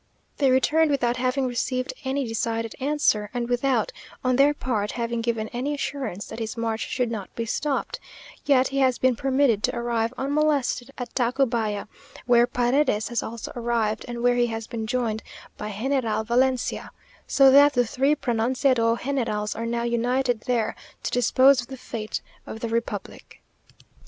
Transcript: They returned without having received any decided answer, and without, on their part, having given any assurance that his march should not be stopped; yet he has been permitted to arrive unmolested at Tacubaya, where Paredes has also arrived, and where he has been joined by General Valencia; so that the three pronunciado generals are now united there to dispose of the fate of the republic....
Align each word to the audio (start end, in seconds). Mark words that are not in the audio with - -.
They 0.37 0.49
returned 0.49 0.89
without 0.89 1.17
having 1.17 1.45
received 1.45 1.93
any 2.03 2.25
decided 2.27 2.73
answer, 2.79 3.29
and 3.35 3.47
without, 3.47 3.91
on 4.23 4.35
their 4.35 4.51
part, 4.51 4.93
having 4.93 5.21
given 5.21 5.47
any 5.49 5.75
assurance 5.75 6.25
that 6.25 6.39
his 6.39 6.57
march 6.57 6.81
should 6.89 7.11
not 7.11 7.31
be 7.35 7.45
stopped; 7.45 7.99
yet 8.43 8.69
he 8.69 8.79
has 8.79 8.97
been 8.97 9.15
permitted 9.15 9.61
to 9.61 9.75
arrive 9.75 10.11
unmolested 10.17 10.89
at 10.97 11.13
Tacubaya, 11.13 11.87
where 12.25 12.47
Paredes 12.47 13.09
has 13.09 13.21
also 13.21 13.51
arrived, 13.55 14.03
and 14.07 14.23
where 14.23 14.33
he 14.37 14.47
has 14.47 14.65
been 14.65 14.87
joined 14.87 15.21
by 15.55 15.71
General 15.71 16.23
Valencia; 16.23 16.89
so 17.27 17.51
that 17.51 17.73
the 17.73 17.85
three 17.85 18.15
pronunciado 18.15 18.95
generals 18.99 19.53
are 19.53 19.67
now 19.67 19.83
united 19.83 20.39
there 20.47 20.75
to 21.03 21.11
dispose 21.11 21.61
of 21.61 21.67
the 21.67 21.77
fate 21.77 22.21
of 22.47 22.59
the 22.61 22.69
republic.... 22.69 23.39